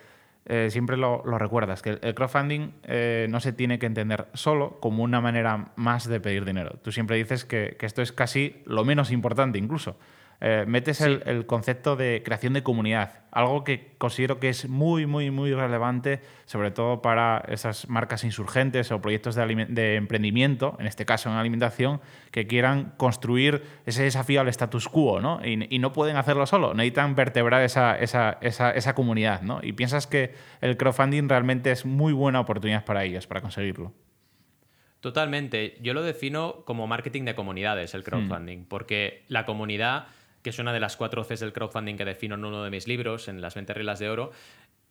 eh, 0.45 0.69
siempre 0.71 0.95
lo, 0.95 1.23
lo, 1.25 1.37
recuerdas, 1.37 1.81
que 1.81 1.99
el 2.01 2.15
crowdfunding 2.15 2.71
eh, 2.83 3.27
no 3.29 3.41
se 3.41 3.51
tiene 3.51 3.79
que 3.79 3.85
entender 3.85 4.27
solo 4.33 4.79
como 4.79 5.03
una 5.03 5.19
manera 5.19 5.71
más 5.75 6.07
de 6.07 6.21
pedir 6.21 6.45
dinero. 6.45 6.79
Tú 6.81 6.93
siempre 6.93 7.17
dices 7.17 7.43
que, 7.43 7.75
que 7.77 7.85
esto 7.85 8.01
es 8.01 8.13
casi 8.13 8.61
lo 8.65 8.85
menos 8.85 9.11
importante 9.11 9.57
incluso 9.57 9.97
eh, 10.43 10.65
metes 10.67 10.97
sí. 10.97 11.03
el, 11.03 11.21
el, 11.27 11.45
concepto 11.45 11.95
de 11.95 12.23
creación 12.25 12.53
de 12.53 12.63
comunidad, 12.63 13.19
algo 13.31 13.63
que 13.63 13.93
considero 13.99 14.39
que 14.39 14.49
es 14.49 14.67
muy, 14.67 15.05
muy, 15.05 15.29
muy 15.29 15.53
relevante, 15.53 16.19
sobre 16.45 16.71
todo 16.71 17.03
para 17.03 17.43
esas 17.47 17.87
marcas 17.87 18.23
insurgentes 18.23 18.91
o 18.91 18.99
proyectos 19.01 19.35
de, 19.35 19.67
de 19.69 19.95
emprendimiento, 19.97 20.75
en 20.79 20.87
este 20.87 21.05
caso 21.05 21.29
en 21.29 21.35
alimentación, 21.35 22.01
que 22.31 22.47
quieran 22.47 22.93
construir 22.97 23.61
ese 23.85 24.01
desafío 24.01 24.41
al 24.41 24.47
status 24.47 24.89
quo, 24.89 25.21
¿no? 25.21 25.39
Y, 25.45 25.67
y 25.73 25.77
no 25.77 25.93
pueden 25.93 26.17
hacerlo 26.17 26.47
solo, 26.47 26.73
necesitan 26.73 27.13
vertebrar 27.13 27.61
esa, 27.61 27.95
esa, 27.99 28.39
esa, 28.41 28.71
esa 28.71 28.95
comunidad, 28.95 29.43
¿no? 29.43 29.59
Y 29.61 29.73
piensas 29.73 30.07
que 30.07 30.33
el 30.61 30.75
crowdfunding 30.75 31.29
realmente 31.29 31.71
es 31.71 31.85
muy 31.85 32.13
buena 32.13 32.39
oportunidad 32.39 32.83
para 32.83 33.03
ellos, 33.03 33.27
para 33.27 33.41
conseguirlo. 33.41 33.93
Totalmente. 35.01 35.77
Yo 35.81 35.93
lo 35.93 36.03
defino 36.03 36.63
como 36.63 36.85
marketing 36.85 37.25
de 37.25 37.35
comunidades, 37.35 37.95
el 37.95 38.03
crowdfunding, 38.03 38.59
mm. 38.59 38.65
porque 38.65 39.25
la 39.27 39.45
comunidad 39.45 40.07
que 40.41 40.49
es 40.51 40.59
una 40.59 40.73
de 40.73 40.79
las 40.79 40.97
cuatro 40.97 41.23
Cs 41.23 41.39
del 41.39 41.53
crowdfunding 41.53 41.95
que 41.95 42.05
defino 42.05 42.35
en 42.35 42.45
uno 42.45 42.63
de 42.63 42.69
mis 42.69 42.87
libros, 42.87 43.27
en 43.27 43.41
las 43.41 43.55
20 43.55 43.73
reglas 43.73 43.99
de 43.99 44.09
oro, 44.09 44.31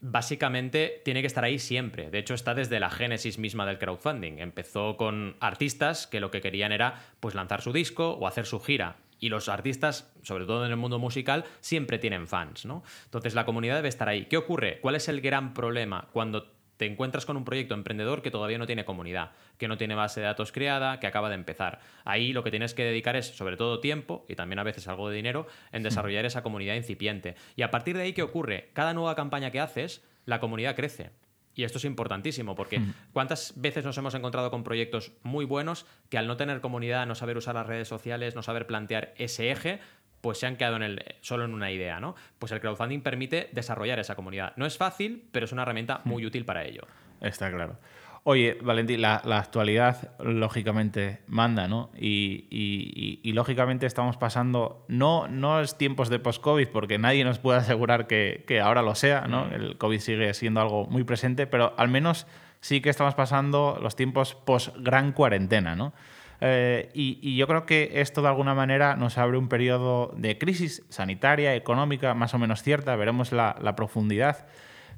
básicamente 0.00 1.02
tiene 1.04 1.20
que 1.20 1.26
estar 1.26 1.44
ahí 1.44 1.58
siempre. 1.58 2.10
De 2.10 2.18
hecho, 2.18 2.34
está 2.34 2.54
desde 2.54 2.80
la 2.80 2.90
génesis 2.90 3.38
misma 3.38 3.66
del 3.66 3.78
crowdfunding. 3.78 4.38
Empezó 4.38 4.96
con 4.96 5.36
artistas 5.40 6.06
que 6.06 6.20
lo 6.20 6.30
que 6.30 6.40
querían 6.40 6.72
era 6.72 7.02
pues, 7.20 7.34
lanzar 7.34 7.60
su 7.60 7.72
disco 7.72 8.12
o 8.12 8.26
hacer 8.26 8.46
su 8.46 8.60
gira. 8.60 8.96
Y 9.18 9.28
los 9.28 9.50
artistas, 9.50 10.10
sobre 10.22 10.46
todo 10.46 10.64
en 10.64 10.70
el 10.70 10.78
mundo 10.78 10.98
musical, 10.98 11.44
siempre 11.60 11.98
tienen 11.98 12.26
fans, 12.26 12.64
¿no? 12.64 12.82
Entonces 13.04 13.34
la 13.34 13.44
comunidad 13.44 13.76
debe 13.76 13.90
estar 13.90 14.08
ahí. 14.08 14.24
¿Qué 14.24 14.38
ocurre? 14.38 14.80
¿Cuál 14.80 14.94
es 14.94 15.08
el 15.08 15.20
gran 15.20 15.52
problema 15.52 16.08
cuando 16.12 16.59
te 16.80 16.86
encuentras 16.86 17.26
con 17.26 17.36
un 17.36 17.44
proyecto 17.44 17.74
emprendedor 17.74 18.22
que 18.22 18.30
todavía 18.30 18.56
no 18.56 18.64
tiene 18.64 18.86
comunidad, 18.86 19.32
que 19.58 19.68
no 19.68 19.76
tiene 19.76 19.94
base 19.94 20.20
de 20.20 20.24
datos 20.24 20.50
creada, 20.50 20.98
que 20.98 21.06
acaba 21.06 21.28
de 21.28 21.34
empezar. 21.34 21.78
Ahí 22.06 22.32
lo 22.32 22.42
que 22.42 22.50
tienes 22.50 22.72
que 22.72 22.84
dedicar 22.84 23.16
es, 23.16 23.26
sobre 23.26 23.58
todo, 23.58 23.80
tiempo 23.80 24.24
y 24.30 24.34
también 24.34 24.60
a 24.60 24.62
veces 24.62 24.88
algo 24.88 25.10
de 25.10 25.16
dinero 25.16 25.46
en 25.72 25.82
desarrollar 25.82 26.24
esa 26.24 26.42
comunidad 26.42 26.76
incipiente. 26.76 27.34
Y 27.54 27.60
a 27.60 27.70
partir 27.70 27.98
de 27.98 28.04
ahí, 28.04 28.12
¿qué 28.14 28.22
ocurre? 28.22 28.70
Cada 28.72 28.94
nueva 28.94 29.14
campaña 29.14 29.50
que 29.50 29.60
haces, 29.60 30.02
la 30.24 30.40
comunidad 30.40 30.74
crece. 30.74 31.10
Y 31.54 31.64
esto 31.64 31.76
es 31.76 31.84
importantísimo 31.84 32.54
porque 32.54 32.80
¿cuántas 33.12 33.52
veces 33.56 33.84
nos 33.84 33.98
hemos 33.98 34.14
encontrado 34.14 34.50
con 34.50 34.64
proyectos 34.64 35.12
muy 35.22 35.44
buenos 35.44 35.84
que 36.08 36.16
al 36.16 36.26
no 36.26 36.38
tener 36.38 36.62
comunidad, 36.62 37.06
no 37.06 37.14
saber 37.14 37.36
usar 37.36 37.56
las 37.56 37.66
redes 37.66 37.88
sociales, 37.88 38.34
no 38.34 38.42
saber 38.42 38.66
plantear 38.66 39.12
ese 39.18 39.50
eje, 39.50 39.80
pues 40.20 40.38
se 40.38 40.46
han 40.46 40.56
quedado 40.56 40.76
en 40.76 40.82
el, 40.82 41.04
solo 41.20 41.44
en 41.44 41.54
una 41.54 41.70
idea, 41.70 42.00
¿no? 42.00 42.14
Pues 42.38 42.52
el 42.52 42.60
crowdfunding 42.60 43.00
permite 43.00 43.48
desarrollar 43.52 43.98
esa 43.98 44.14
comunidad. 44.14 44.52
No 44.56 44.66
es 44.66 44.76
fácil, 44.76 45.28
pero 45.32 45.44
es 45.44 45.52
una 45.52 45.62
herramienta 45.62 46.00
muy 46.04 46.26
útil 46.26 46.44
para 46.44 46.64
ello. 46.64 46.82
Está 47.20 47.50
claro. 47.50 47.78
Oye, 48.22 48.58
Valentín, 48.60 49.00
la, 49.00 49.22
la 49.24 49.38
actualidad 49.38 50.12
lógicamente 50.18 51.20
manda, 51.26 51.68
¿no? 51.68 51.90
Y, 51.96 52.46
y, 52.50 52.92
y, 52.94 53.20
y, 53.22 53.32
lógicamente 53.32 53.86
estamos 53.86 54.18
pasando, 54.18 54.84
no, 54.88 55.26
no 55.26 55.60
es 55.60 55.78
tiempos 55.78 56.10
de 56.10 56.18
post-COVID, 56.18 56.68
porque 56.68 56.98
nadie 56.98 57.24
nos 57.24 57.38
puede 57.38 57.60
asegurar 57.60 58.06
que, 58.06 58.44
que 58.46 58.60
ahora 58.60 58.82
lo 58.82 58.94
sea, 58.94 59.22
¿no? 59.22 59.46
Mm. 59.46 59.52
El 59.54 59.78
COVID 59.78 60.00
sigue 60.00 60.34
siendo 60.34 60.60
algo 60.60 60.84
muy 60.84 61.04
presente, 61.04 61.46
pero 61.46 61.72
al 61.78 61.88
menos 61.88 62.26
sí 62.60 62.82
que 62.82 62.90
estamos 62.90 63.14
pasando 63.14 63.78
los 63.80 63.96
tiempos 63.96 64.34
post-gran 64.34 65.12
cuarentena, 65.12 65.74
¿no? 65.74 65.94
Eh, 66.40 66.90
y, 66.94 67.36
yo 67.36 67.46
creo 67.46 67.66
que 67.66 67.90
esto 67.94 68.22
de 68.22 68.28
alguna 68.28 68.54
manera 68.54 68.96
nos 68.96 69.18
abre 69.18 69.36
un 69.36 69.48
periodo 69.48 70.12
de 70.16 70.38
crisis 70.38 70.82
sanitaria, 70.88 71.54
económica, 71.54 72.14
más 72.14 72.34
o 72.34 72.38
menos 72.38 72.62
cierta, 72.62 72.96
veremos 72.96 73.32
la, 73.32 73.74
profundidad. 73.76 74.46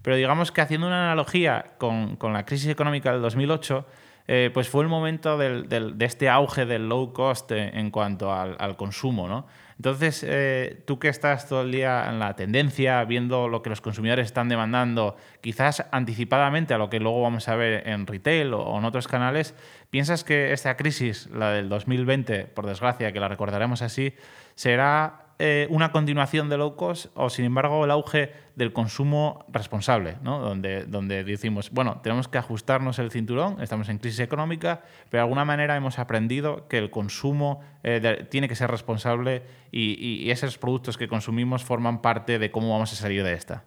Pero 0.03 0.17
digamos 0.17 0.53
que 0.53 0.61
haciendo 0.61 0.87
una 0.87 1.07
analogía 1.07 1.73
con, 1.79 2.19
la 2.21 2.45
crisis 2.45 2.69
económica 2.69 3.13
del 3.13 3.23
2008, 3.23 3.87
eh, 4.29 4.51
pues 4.53 4.69
fue 4.69 4.83
el 4.83 4.89
momento 4.89 5.37
de 5.37 5.95
este 6.01 6.29
auge 6.29 6.67
del 6.67 6.89
low 6.89 7.13
cost 7.13 7.51
en 7.53 7.91
cuanto 7.91 8.33
al, 8.33 8.57
al 8.59 8.77
consumo, 8.77 9.29
¿no? 9.29 9.47
Entonces, 9.83 10.25
eh, 10.25 10.81
tú 10.87 11.01
que 11.01 11.09
estás 11.09 11.49
todo 11.49 11.63
el 11.63 11.73
día 11.73 12.07
en 12.09 12.21
la 12.21 12.37
tendencia, 12.37 13.03
viendo 13.05 13.49
lo 13.49 13.63
que 13.63 13.71
los 13.71 13.81
consumidores 13.81 14.27
están 14.27 14.49
demandando, 14.49 15.17
quizás 15.41 15.85
anticipadamente 15.91 16.73
a 16.73 16.79
lo 16.79 16.89
que 16.89 17.01
luego 17.01 17.21
vamos 17.21 17.49
a 17.49 17.57
ver 17.57 17.89
en 17.89 18.07
retail 18.07 18.55
o 18.55 18.79
en 18.79 18.85
otros 18.85 19.09
canales, 19.09 19.57
¿piensas 19.91 20.23
que 20.23 20.53
esta 20.53 20.77
crisis, 20.77 21.29
la 21.31 21.51
del 21.51 21.69
2020, 21.69 22.45
por 22.45 22.67
desgracia, 22.67 23.11
que 23.11 23.19
la 23.19 23.27
recordaremos 23.27 23.83
así, 23.83 24.15
será 24.55 25.22
eh, 25.39 25.67
una 25.71 25.93
continuación 25.93 26.49
de 26.49 26.57
low 26.57 26.77
cost 26.77 27.07
o, 27.15 27.31
sin 27.31 27.45
embargo, 27.45 27.85
el 27.85 27.91
auge 27.91 28.33
del 28.55 28.73
consumo 28.73 29.45
responsable, 29.49 30.17
¿no? 30.23 30.39
donde, 30.39 30.85
donde 30.85 31.25
decimos, 31.25 31.71
bueno, 31.71 32.01
tenemos 32.03 32.29
que 32.29 32.39
ajustarnos 32.39 32.99
el 32.99 33.11
cinturón, 33.11 33.61
estamos 33.61 33.89
en 33.89 33.99
crisis 33.99 34.21
económica, 34.21 34.83
pero 35.11 35.21
de 35.21 35.23
alguna 35.23 35.45
manera 35.45 35.77
hemos 35.77 35.99
aprendido 35.99 36.69
que 36.69 36.79
el 36.79 36.91
consumo 36.91 37.61
eh, 37.83 38.27
tiene 38.31 38.49
que 38.49 38.55
ser 38.55 38.71
responsable 38.71 39.43
y, 39.71 40.31
esos 40.31 40.57
productos 40.59 40.97
que 40.97 41.09
consumimos 41.09 41.65
forman 41.65 42.01
parte 42.01 42.39
de 42.39 42.51
cómo 42.51 42.71
vamos 42.71 42.93
a 42.93 42.97
salir 42.97 43.23
de 43.23 43.35
esta. 43.35 43.65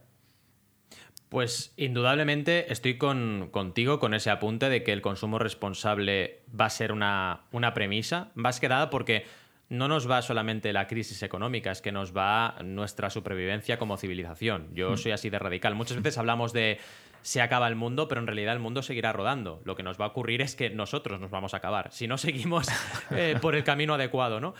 Pues 1.30 1.74
indudablemente 1.78 2.72
estoy 2.72 2.98
con, 2.98 3.50
contigo 3.52 4.00
con 4.00 4.14
ese 4.14 4.30
apunte 4.30 4.70
de 4.70 4.84
que 4.84 4.94
el 4.94 5.02
consumo 5.02 5.38
responsable 5.38 6.44
va 6.60 6.66
a 6.66 6.70
ser 6.70 6.92
una, 6.92 7.42
una 7.52 7.74
premisa, 7.74 8.32
más 8.36 8.60
que 8.60 8.70
nada 8.70 8.90
porque 8.90 9.26
no 9.70 9.88
nos 9.88 10.10
va 10.10 10.22
solamente 10.22 10.74
la 10.74 10.88
crisis 10.88 11.24
económica, 11.24 11.72
es 11.72 11.82
que 11.82 11.92
nos 11.92 12.16
va 12.16 12.56
nuestra 12.64 13.10
supervivencia 13.10 13.78
como 13.78 13.98
civilización. 13.98 14.70
Yo 14.74 14.92
mm. 14.92 14.98
soy 14.98 15.12
así 15.12 15.30
de 15.30 15.40
radical. 15.40 15.76
Muchas 15.76 15.98
veces 15.98 16.18
hablamos 16.18 16.54
de 16.54 16.80
se 17.22 17.42
acaba 17.42 17.68
el 17.68 17.76
mundo, 17.76 18.08
pero 18.08 18.22
en 18.22 18.28
realidad 18.28 18.54
el 18.54 18.60
mundo 18.60 18.84
seguirá 18.84 19.12
rodando. 19.12 19.62
Lo 19.66 19.76
que 19.76 19.82
nos 19.82 20.00
va 20.00 20.06
a 20.06 20.08
ocurrir 20.10 20.42
es 20.42 20.56
que 20.56 20.70
nosotros 20.70 21.20
nos 21.20 21.32
vamos 21.32 21.56
a 21.56 21.58
acabar, 21.58 21.92
si 21.92 22.08
no 22.08 22.20
seguimos 22.20 22.68
eh, 23.12 23.38
por 23.42 23.56
el 23.56 23.64
camino 23.64 23.96
adecuado, 23.96 24.40
¿no? 24.40 24.54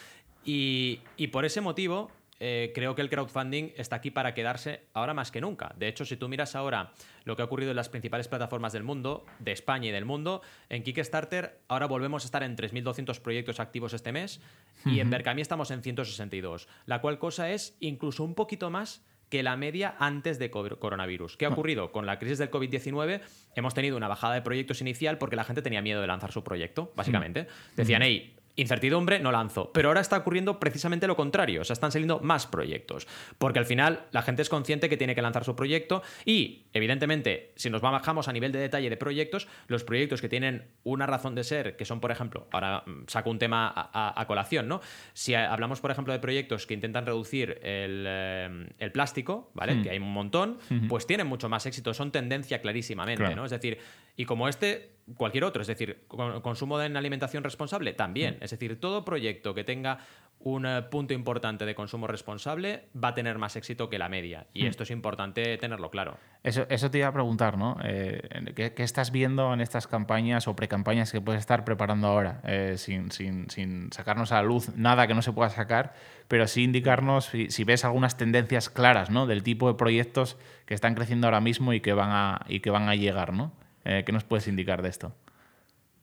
Y, 0.44 1.02
y 1.18 1.28
por 1.28 1.46
ese 1.46 1.62
motivo, 1.62 2.10
eh, 2.40 2.72
creo 2.76 2.96
que 2.96 3.02
el 3.02 3.10
crowdfunding 3.10 3.72
está 3.78 3.98
aquí 3.98 4.12
para 4.12 4.34
quedarse 4.34 4.82
ahora 4.94 5.14
más 5.14 5.32
que 5.32 5.42
nunca. 5.42 5.74
De 5.78 5.88
hecho, 5.88 6.06
si 6.06 6.18
tú 6.18 6.28
miras 6.28 6.56
ahora 6.56 6.92
lo 7.24 7.36
que 7.36 7.42
ha 7.42 7.46
ocurrido 7.46 7.72
en 7.72 7.78
las 7.78 7.90
principales 7.90 8.28
plataformas 8.28 8.74
del 8.74 8.84
mundo, 8.84 9.26
de 9.40 9.52
España 9.52 9.88
y 9.88 9.92
del 9.92 10.06
mundo, 10.06 10.42
en 10.70 10.84
Kickstarter 10.84 11.62
ahora 11.68 11.88
volvemos 11.88 12.24
a 12.24 12.28
estar 12.28 12.44
en 12.44 12.58
3.200 12.58 13.20
proyectos 13.22 13.60
activos 13.60 13.94
este 13.94 14.12
mes 14.12 14.42
y 14.86 15.00
en 15.00 15.10
Berkami 15.10 15.42
estamos 15.42 15.72
en 15.72 15.82
162, 15.82 16.68
la 16.86 17.02
cual 17.02 17.20
cosa 17.20 17.52
es 17.52 17.78
incluso 17.80 18.24
un 18.24 18.36
poquito 18.36 18.70
más 18.70 19.04
que 19.30 19.42
la 19.42 19.56
media 19.58 19.96
antes 20.00 20.38
de 20.40 20.52
coronavirus. 20.52 21.38
¿Qué 21.38 21.46
ha 21.46 21.50
ah. 21.50 21.54
ocurrido? 21.54 21.92
Con 21.92 22.06
la 22.06 22.20
crisis 22.20 22.38
del 22.38 22.52
COVID-19 22.52 23.22
hemos 23.56 23.74
tenido 23.74 23.98
una 23.98 24.08
bajada 24.08 24.36
de 24.36 24.42
proyectos 24.42 24.82
inicial 24.82 25.18
porque 25.18 25.36
la 25.36 25.44
gente 25.44 25.62
tenía 25.62 25.82
miedo 25.82 26.02
de 26.02 26.08
lanzar 26.08 26.32
su 26.32 26.44
proyecto, 26.44 26.92
básicamente. 26.96 27.48
Decían, 27.76 28.02
hey, 28.04 28.36
incertidumbre, 28.56 29.20
no 29.20 29.32
lanzo. 29.32 29.72
Pero 29.74 29.90
ahora 29.90 30.02
está 30.02 30.18
ocurriendo 30.18 30.60
precisamente 30.60 31.08
lo 31.08 31.16
contrario, 31.16 31.62
o 31.62 31.64
sea, 31.64 31.74
están 31.74 31.92
saliendo 31.92 32.20
más 32.20 32.48
proyectos, 32.48 33.08
porque 33.38 33.60
al 33.60 33.66
final 33.66 34.06
la 34.12 34.22
gente 34.22 34.42
es 34.42 34.50
consciente 34.50 34.90
que 34.90 34.98
tiene 34.98 35.16
que 35.16 35.22
lanzar 35.22 35.44
su 35.44 35.56
proyecto 35.56 36.04
y, 36.26 36.66
evidentemente, 36.74 37.52
si 37.56 37.70
nos 37.70 37.82
bajamos 37.82 38.28
a 38.28 38.34
nivel 38.34 38.52
de 38.52 38.60
detalle 38.60 38.90
de 38.90 38.98
proyectos, 38.98 39.48
los 39.68 39.84
proyectos 39.84 40.22
que 40.22 40.30
tienen 40.30 40.68
una 40.84 41.06
razón 41.06 41.36
de 41.36 41.44
ser, 41.44 41.76
que 41.76 41.86
son, 41.86 42.00
por 42.00 42.12
ejemplo, 42.12 42.48
ahora 42.52 42.84
mm, 42.86 43.04
saco 43.08 43.30
un 43.30 43.40
tema 43.40 43.72
a, 43.76 44.26
colación, 44.28 44.68
¿no? 44.68 44.82
Si 45.14 45.36
hablamos, 45.36 45.82
por 45.82 45.92
ejemplo, 45.92 46.14
de 46.14 46.20
proyectos 46.20 46.66
que 46.66 46.74
intentan 46.74 47.06
reducir 47.06 47.60
el, 47.62 48.06
eh, 48.08 48.90
plástico, 48.92 49.52
¿vale? 49.54 49.76
Hmm. 49.76 49.84
Que 49.84 49.90
hay 49.92 49.98
un 49.98 50.12
montón, 50.12 50.58
pues 50.88 51.06
tienen 51.06 51.28
mucho 51.28 51.50
más 51.50 51.66
éxito, 51.66 51.94
son 51.94 52.12
tendencia 52.12 52.62
clarísimamente, 52.62 53.36
¿no? 53.36 53.46
Es 53.46 53.52
decir, 53.52 53.78
y 54.16 54.26
como 54.26 54.48
este, 54.48 54.96
cualquier 55.18 55.44
otro, 55.44 55.62
es 55.62 55.68
decir, 55.68 56.06
consumo 56.42 56.78
de 56.78 56.86
alimentación 56.98 57.44
responsable 57.44 57.94
también. 57.94 58.38
Mm. 58.40 58.44
Es 58.44 58.52
decir, 58.52 58.80
todo 58.80 59.06
proyecto 59.06 59.54
que 59.54 59.64
tenga 59.64 60.00
un 60.40 60.66
eh, 60.66 60.82
punto 60.84 61.14
importante 61.14 61.66
de 61.66 61.76
consumo 61.76 62.08
responsable 62.08 62.86
va 63.02 63.10
a 63.10 63.14
tener 63.14 63.38
más 63.38 63.56
éxito 63.56 63.90
que 63.90 63.98
la 63.98 64.10
media. 64.10 64.48
Y 64.54 64.64
mm. 64.64 64.68
esto 64.68 64.84
es 64.84 64.92
importante 64.92 65.58
tenerlo 65.58 65.90
claro. 65.90 66.18
Eso, 66.44 66.66
eso 66.70 66.92
te 66.92 67.00
iba 67.00 67.08
a 67.08 67.14
preguntar, 67.14 67.58
¿no? 67.58 67.78
Eh, 67.84 68.22
¿qué, 68.56 68.74
estás 68.84 69.12
viendo 69.12 69.54
en 69.54 69.62
estas 69.62 69.88
campañas 69.88 70.48
o 70.48 70.56
precampañas 70.56 71.12
que 71.12 71.22
puedes 71.22 71.40
estar 71.40 71.66
preparando 71.66 72.08
ahora? 72.08 72.42
Eh, 72.44 72.76
sin, 72.78 73.92
sacarnos 73.92 74.32
a 74.32 74.36
la 74.36 74.44
luz 74.44 74.76
nada 74.76 75.08
que 75.08 75.14
no 75.14 75.22
se 75.22 75.32
pueda 75.32 75.50
sacar, 75.50 75.94
pero 76.28 76.48
sí 76.48 76.64
indicarnos 76.64 77.26
si, 77.26 77.50
si, 77.50 77.64
ves 77.64 77.86
algunas 77.86 78.18
tendencias 78.18 78.70
claras, 78.70 79.10
¿no? 79.10 79.28
Del 79.28 79.44
tipo 79.44 79.68
de 79.68 79.76
proyectos 79.76 80.38
que 80.66 80.74
están 80.74 80.96
creciendo 80.96 81.28
ahora 81.28 81.42
mismo 81.42 81.74
y 81.74 81.82
que 81.82 81.94
van 81.94 82.10
a, 82.12 82.42
y 82.48 82.60
que 82.60 82.70
van 82.70 82.90
a 82.90 82.96
llegar, 82.96 83.34
¿no? 83.34 83.52
Eh, 83.86 84.04
¿Qué 84.06 84.12
nos 84.12 84.24
puedes 84.24 84.48
indicar 84.48 84.82
de 84.82 84.90
esto? 84.90 85.16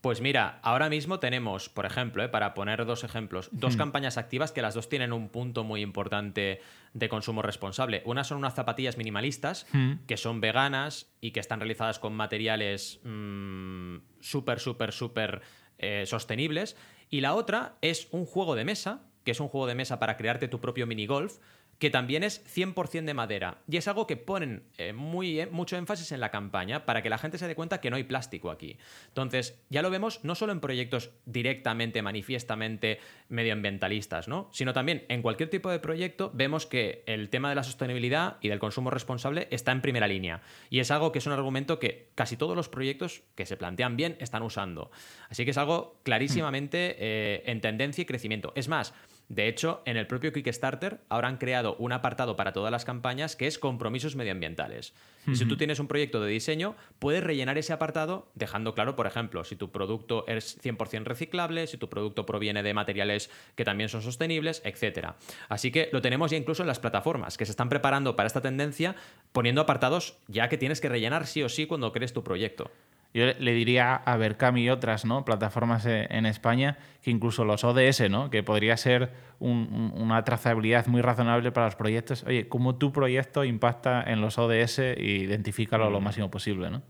Pues 0.02 0.20
mira, 0.20 0.58
ahora 0.62 0.88
mismo 0.88 1.20
tenemos, 1.20 1.68
por 1.68 1.86
ejemplo, 1.86 2.24
eh, 2.24 2.28
para 2.28 2.54
poner 2.54 2.84
dos 2.86 3.04
ejemplos, 3.04 3.48
dos 3.52 3.76
campañas 3.76 4.18
activas 4.18 4.50
que 4.50 4.60
las 4.60 4.74
dos 4.74 4.88
tienen 4.88 5.12
un 5.12 5.28
punto 5.28 5.62
muy 5.62 5.80
importante 5.80 6.60
de 6.92 7.08
consumo 7.08 7.40
responsable. 7.40 8.02
Una 8.04 8.24
son 8.24 8.38
unas 8.38 8.54
zapatillas 8.54 8.96
minimalistas 8.96 9.64
que 10.08 10.16
son 10.16 10.40
veganas 10.40 11.12
y 11.20 11.30
que 11.30 11.38
están 11.38 11.60
realizadas 11.60 12.00
con 12.00 12.14
materiales 12.14 12.98
mm, 13.04 13.98
súper, 14.18 14.58
súper, 14.58 14.90
súper 14.90 15.42
eh, 15.78 16.02
sostenibles. 16.06 16.76
Y 17.08 17.20
la 17.20 17.34
otra 17.34 17.76
es 17.80 18.08
un 18.10 18.26
juego 18.26 18.56
de 18.56 18.64
mesa, 18.64 19.02
que 19.22 19.30
es 19.30 19.38
un 19.38 19.46
juego 19.46 19.68
de 19.68 19.76
mesa 19.76 20.00
para 20.00 20.16
crearte 20.16 20.48
tu 20.48 20.60
propio 20.60 20.84
minigolf, 20.84 21.38
que 21.82 21.90
también 21.90 22.22
es 22.22 22.44
100% 22.44 23.06
de 23.06 23.12
madera. 23.12 23.58
Y 23.68 23.76
es 23.76 23.88
algo 23.88 24.06
que 24.06 24.16
ponen 24.16 24.62
eh, 24.78 24.92
muy, 24.92 25.40
eh, 25.40 25.48
mucho 25.48 25.76
énfasis 25.76 26.12
en 26.12 26.20
la 26.20 26.30
campaña 26.30 26.86
para 26.86 27.02
que 27.02 27.10
la 27.10 27.18
gente 27.18 27.38
se 27.38 27.48
dé 27.48 27.56
cuenta 27.56 27.80
que 27.80 27.90
no 27.90 27.96
hay 27.96 28.04
plástico 28.04 28.52
aquí. 28.52 28.78
Entonces, 29.08 29.60
ya 29.68 29.82
lo 29.82 29.90
vemos 29.90 30.20
no 30.22 30.36
solo 30.36 30.52
en 30.52 30.60
proyectos 30.60 31.10
directamente, 31.26 32.00
manifiestamente 32.00 33.00
medioambientalistas, 33.30 34.28
¿no? 34.28 34.48
sino 34.52 34.72
también 34.72 35.04
en 35.08 35.22
cualquier 35.22 35.50
tipo 35.50 35.72
de 35.72 35.80
proyecto 35.80 36.30
vemos 36.32 36.66
que 36.66 37.02
el 37.06 37.30
tema 37.30 37.48
de 37.48 37.56
la 37.56 37.64
sostenibilidad 37.64 38.36
y 38.40 38.48
del 38.48 38.60
consumo 38.60 38.90
responsable 38.90 39.48
está 39.50 39.72
en 39.72 39.82
primera 39.82 40.06
línea. 40.06 40.40
Y 40.70 40.78
es 40.78 40.92
algo 40.92 41.10
que 41.10 41.18
es 41.18 41.26
un 41.26 41.32
argumento 41.32 41.80
que 41.80 42.10
casi 42.14 42.36
todos 42.36 42.54
los 42.54 42.68
proyectos 42.68 43.24
que 43.34 43.44
se 43.44 43.56
plantean 43.56 43.96
bien 43.96 44.16
están 44.20 44.44
usando. 44.44 44.92
Así 45.30 45.44
que 45.44 45.50
es 45.50 45.58
algo 45.58 45.98
clarísimamente 46.04 46.94
eh, 47.00 47.42
en 47.46 47.60
tendencia 47.60 48.02
y 48.02 48.04
crecimiento. 48.04 48.52
Es 48.54 48.68
más, 48.68 48.94
de 49.32 49.48
hecho, 49.48 49.80
en 49.86 49.96
el 49.96 50.06
propio 50.06 50.30
Kickstarter 50.30 51.00
ahora 51.08 51.28
han 51.28 51.38
creado 51.38 51.74
un 51.76 51.92
apartado 51.92 52.36
para 52.36 52.52
todas 52.52 52.70
las 52.70 52.84
campañas 52.84 53.34
que 53.34 53.46
es 53.46 53.58
compromisos 53.58 54.14
medioambientales. 54.14 54.92
Y 55.26 55.36
si 55.36 55.46
tú 55.46 55.56
tienes 55.56 55.78
un 55.78 55.88
proyecto 55.88 56.20
de 56.20 56.30
diseño, 56.30 56.76
puedes 56.98 57.24
rellenar 57.24 57.56
ese 57.56 57.72
apartado 57.72 58.28
dejando 58.34 58.74
claro, 58.74 58.94
por 58.94 59.06
ejemplo, 59.06 59.42
si 59.44 59.56
tu 59.56 59.70
producto 59.70 60.26
es 60.28 60.62
100% 60.62 61.04
reciclable, 61.04 61.66
si 61.66 61.78
tu 61.78 61.88
producto 61.88 62.26
proviene 62.26 62.62
de 62.62 62.74
materiales 62.74 63.30
que 63.54 63.64
también 63.64 63.88
son 63.88 64.02
sostenibles, 64.02 64.60
etc. 64.66 65.12
Así 65.48 65.72
que 65.72 65.88
lo 65.92 66.02
tenemos 66.02 66.30
ya 66.30 66.36
incluso 66.36 66.62
en 66.62 66.66
las 66.66 66.80
plataformas 66.80 67.38
que 67.38 67.46
se 67.46 67.52
están 67.52 67.70
preparando 67.70 68.16
para 68.16 68.26
esta 68.26 68.42
tendencia, 68.42 68.96
poniendo 69.32 69.62
apartados 69.62 70.18
ya 70.28 70.50
que 70.50 70.58
tienes 70.58 70.82
que 70.82 70.90
rellenar 70.90 71.26
sí 71.26 71.42
o 71.42 71.48
sí 71.48 71.64
cuando 71.64 71.90
crees 71.90 72.12
tu 72.12 72.22
proyecto. 72.22 72.70
Yo 73.14 73.26
le 73.38 73.52
diría 73.52 73.94
a 73.94 74.16
Berkam 74.16 74.56
y 74.56 74.70
otras 74.70 75.04
¿no? 75.04 75.24
plataformas 75.24 75.84
e, 75.84 76.06
en 76.10 76.24
España 76.24 76.78
que 77.02 77.10
incluso 77.10 77.44
los 77.44 77.62
ODS, 77.62 78.08
¿no? 78.10 78.30
que 78.30 78.42
podría 78.42 78.76
ser 78.76 79.10
una 79.38 80.22
trazabilidad 80.24 80.86
muy 80.86 81.02
razonable 81.02 81.50
para 81.52 81.66
los 81.66 81.74
proyectos. 81.74 82.24
Oye, 82.24 82.48
¿cómo 82.48 82.76
tu 82.76 82.92
proyecto 82.92 83.44
impacta 83.44 84.02
en 84.02 84.20
los 84.20 84.38
ODS 84.38 84.78
e 84.78 84.94
identifícalo 85.02 85.90
lo 85.90 86.00
mm. 86.00 86.04
máximo 86.04 86.30
posible? 86.30 86.70
¿no? 86.70 86.82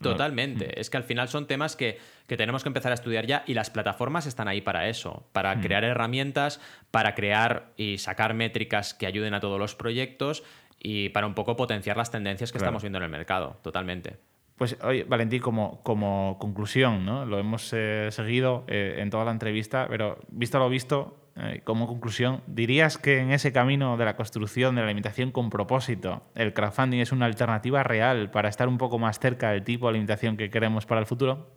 Totalmente. 0.00 0.66
Mm. 0.66 0.80
Es 0.80 0.90
que 0.90 0.96
al 0.98 1.04
final 1.04 1.28
son 1.28 1.46
temas 1.46 1.74
que, 1.74 1.98
tenemos 2.26 2.62
que 2.62 2.68
empezar 2.68 2.92
a 2.92 2.94
estudiar 2.94 3.26
ya 3.26 3.44
y 3.46 3.54
las 3.54 3.70
plataformas 3.70 4.26
están 4.26 4.46
ahí 4.46 4.60
para 4.60 4.88
eso, 4.88 5.26
para 5.32 5.54
mm. 5.56 5.60
crear 5.62 5.84
herramientas, 5.84 6.60
para 6.90 7.14
crear 7.14 7.72
y 7.76 7.98
sacar 7.98 8.34
métricas 8.34 8.94
que 8.94 9.06
ayuden 9.06 9.34
a 9.34 9.40
todos 9.40 9.58
los 9.58 9.74
proyectos 9.74 10.44
y 10.78 11.08
para 11.08 11.26
un 11.26 11.34
poco 11.34 11.56
potenciar 11.56 11.96
las 11.96 12.10
tendencias 12.10 12.52
que 12.52 12.58
estamos 12.58 12.82
viendo 12.82 12.98
en 12.98 13.04
el 13.04 13.10
mercado. 13.10 13.58
Totalmente. 13.62 14.18
Pues, 14.56 14.76
oye, 14.82 15.04
Valentín, 15.04 15.40
como, 15.40 15.82
como 15.82 16.36
conclusión, 16.38 17.04
¿no? 17.04 17.24
lo 17.26 17.40
hemos 17.40 17.72
eh, 17.72 18.08
seguido 18.12 18.64
eh, 18.68 18.96
en 18.98 19.10
toda 19.10 19.24
la 19.24 19.32
entrevista, 19.32 19.86
pero 19.88 20.18
visto 20.28 20.60
lo 20.60 20.68
visto, 20.68 21.16
eh, 21.36 21.62
como 21.64 21.88
conclusión, 21.88 22.42
¿dirías 22.46 22.96
que 22.96 23.18
en 23.18 23.32
ese 23.32 23.52
camino 23.52 23.96
de 23.96 24.04
la 24.04 24.14
construcción 24.14 24.76
de 24.76 24.82
la 24.82 24.86
alimentación 24.86 25.32
con 25.32 25.50
propósito, 25.50 26.22
el 26.36 26.54
crowdfunding 26.54 27.00
es 27.00 27.10
una 27.10 27.26
alternativa 27.26 27.82
real 27.82 28.30
para 28.30 28.48
estar 28.48 28.68
un 28.68 28.78
poco 28.78 29.00
más 29.00 29.18
cerca 29.18 29.50
del 29.50 29.64
tipo 29.64 29.86
de 29.86 29.90
alimentación 29.90 30.36
que 30.36 30.50
queremos 30.50 30.86
para 30.86 31.00
el 31.00 31.06
futuro? 31.06 31.48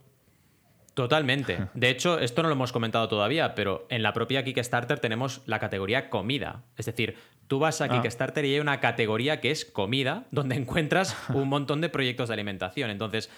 Totalmente. 0.98 1.60
De 1.76 1.92
hecho, 1.92 2.18
esto 2.18 2.42
no 2.42 2.50
lo 2.50 2.56
hemos 2.56 2.72
comentado 2.72 3.08
todavía, 3.08 3.54
pero 3.54 3.86
en 3.92 4.02
la 4.02 4.14
propia 4.14 4.44
Kickstarter 4.44 4.98
tenemos 4.98 5.44
la 5.46 5.60
categoría 5.60 6.10
comida. 6.10 6.64
Es 6.76 6.88
decir, 6.88 7.18
tú 7.46 7.60
vas 7.60 7.82
a 7.82 7.84
ah. 7.84 7.90
Kickstarter 8.02 8.44
y 8.46 8.56
hay 8.56 8.60
una 8.60 8.80
categoría 8.80 9.40
que 9.40 9.52
es 9.52 9.64
comida, 9.64 10.26
donde 10.32 10.56
encuentras 10.56 11.16
un 11.30 11.50
montón 11.50 11.82
de 11.82 11.90
proyectos 11.90 12.30
de 12.30 12.34
alimentación. 12.34 12.90
Entonces, 12.90 13.30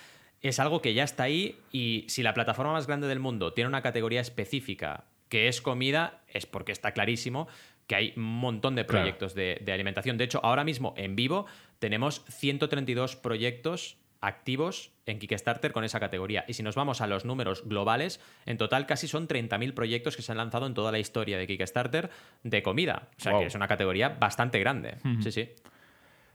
es 0.41 0.57
algo 0.61 0.81
que 0.81 0.93
ya 0.93 1.03
está 1.03 1.23
ahí 1.23 1.57
y 1.69 2.05
si 2.07 2.23
la 2.23 2.33
plataforma 2.33 2.71
más 2.71 2.87
grande 2.87 3.09
del 3.09 3.19
mundo 3.19 3.51
tiene 3.51 3.67
una 3.67 3.81
categoría 3.81 4.21
específica 4.21 5.03
que 5.27 5.49
es 5.49 5.59
comida, 5.61 6.21
es 6.29 6.45
porque 6.45 6.71
está 6.71 6.93
clarísimo 6.93 7.49
que 7.87 7.95
hay 7.95 8.13
un 8.15 8.23
montón 8.23 8.75
de 8.75 8.85
proyectos 8.85 9.35
de, 9.35 9.59
de, 9.61 9.73
alimentación. 9.73 10.17
De 10.17 10.23
hecho, 10.23 10.39
ahora 10.43 10.63
mismo 10.63 10.93
en 10.95 11.17
vivo 11.17 11.45
tenemos 11.79 12.23
132 12.29 13.17
proyectos 13.17 13.97
activos 14.21 14.91
en 15.05 15.19
Kickstarter 15.19 15.71
con 15.71 15.83
esa 15.83 15.99
categoría. 15.99 16.45
Y 16.47 16.53
si 16.53 16.63
nos 16.63 16.75
vamos 16.75 17.01
a 17.01 17.07
los 17.07 17.25
números 17.25 17.63
globales, 17.65 18.19
en 18.45 18.57
total 18.57 18.85
casi 18.85 19.07
son 19.07 19.27
30.000 19.27 19.73
proyectos 19.73 20.15
que 20.15 20.21
se 20.21 20.31
han 20.31 20.37
lanzado 20.37 20.67
en 20.67 20.73
toda 20.73 20.91
la 20.91 20.99
historia 20.99 21.37
de 21.37 21.47
Kickstarter 21.47 22.09
de 22.43 22.63
comida. 22.63 23.09
O 23.17 23.21
sea 23.21 23.37
que 23.39 23.45
es 23.45 23.55
una 23.55 23.67
categoría 23.67 24.09
bastante 24.09 24.59
grande. 24.59 24.97
Sí, 25.21 25.31
sí. 25.31 25.49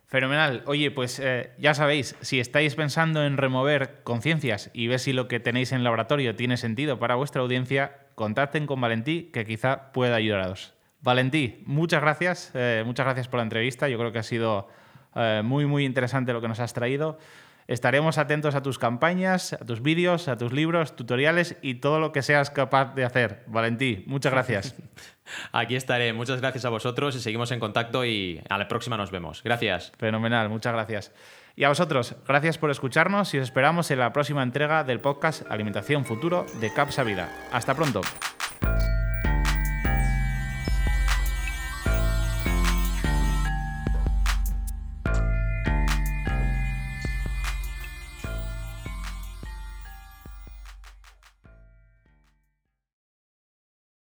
Fenomenal. 0.07 0.62
Oye, 0.67 0.91
pues 0.91 1.19
eh, 1.19 1.53
ya 1.59 1.75
sabéis, 1.75 2.17
si 2.21 2.38
estáis 2.38 2.75
pensando 2.75 3.25
en 3.25 3.37
remover 3.37 4.00
conciencias 4.05 4.71
y 4.75 4.87
ver 4.87 5.00
si 5.00 5.12
lo 5.12 5.29
que 5.29 5.41
tenéis 5.41 5.73
en 5.73 5.79
el 5.79 5.85
laboratorio 5.85 6.37
tiene 6.37 6.57
sentido 6.57 6.99
para 6.99 7.14
vuestra 7.14 7.43
audiencia, 7.43 7.97
contacten 8.14 8.67
con 8.67 8.81
Valentí, 8.81 9.31
que 9.33 9.45
quizá 9.45 9.93
pueda 9.93 10.17
ayudaros. 10.17 10.75
Valentí, 11.00 11.62
muchas 11.67 12.00
gracias. 12.00 12.50
Eh, 12.55 12.83
muchas 12.87 13.07
gracias 13.07 13.29
por 13.29 13.38
la 13.38 13.45
entrevista. 13.45 13.88
Yo 13.88 13.99
creo 13.99 14.12
que 14.12 14.19
ha 14.19 14.23
sido 14.23 14.69
eh, 15.14 15.43
muy, 15.45 15.67
muy 15.67 15.85
interesante 15.85 16.33
lo 16.33 16.41
que 16.41 16.49
nos 16.49 16.61
has 16.61 16.73
traído. 16.73 17.19
Estaremos 17.66 18.18
atentos 18.18 18.54
a 18.54 18.62
tus 18.62 18.78
campañas, 18.78 19.54
a 19.54 19.64
tus 19.64 19.80
vídeos, 19.80 20.28
a 20.28 20.37
tus 20.37 20.52
libros, 20.52 20.97
tutoriales 20.97 21.56
y 21.62 21.76
todo 21.76 21.99
lo 21.99 22.12
que 22.12 22.23
seas 22.23 22.50
capaz 22.50 22.94
de 22.94 23.04
hacer. 23.04 23.42
Valentí, 23.47 24.04
muchas 24.06 24.33
gracias. 24.33 24.75
Aquí 25.52 25.75
estaré. 25.75 26.12
Muchas 26.12 26.40
gracias 26.40 26.64
a 26.66 26.68
vosotros 26.68 27.16
y 27.16 27.21
seguimos 27.21 27.50
en 27.52 27.61
contacto 27.61 28.04
y 28.04 28.42
a 28.50 28.59
la 28.59 28.68
próxima 28.68 28.97
nos 28.97 29.11
vemos. 29.11 29.42
Gracias. 29.42 29.92
Fenomenal, 29.99 30.49
muchas 30.49 30.75
gracias. 30.75 31.12
Y 31.56 31.64
a 31.64 31.68
vosotros, 31.68 32.16
gracias 32.26 32.59
por 32.59 32.71
escucharnos 32.71 33.33
y 33.33 33.38
os 33.38 33.44
esperamos 33.44 33.90
en 33.90 34.00
la 34.00 34.12
próxima 34.12 34.42
entrega 34.42 34.83
del 34.85 35.00
podcast 35.00 35.49
Alimentación 35.49 36.04
Futuro 36.04 36.47
de 36.61 36.73
Capsa 36.73 37.04
Vida. 37.04 37.30
Hasta 37.52 37.75
pronto. 37.75 38.02